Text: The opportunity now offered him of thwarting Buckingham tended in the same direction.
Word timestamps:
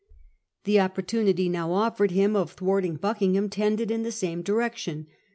The 0.63 0.79
opportunity 0.79 1.47
now 1.47 1.71
offered 1.73 2.09
him 2.09 2.35
of 2.35 2.53
thwarting 2.53 2.95
Buckingham 2.95 3.49
tended 3.49 3.91
in 3.91 4.01
the 4.01 4.11
same 4.11 4.41
direction. 4.41 5.05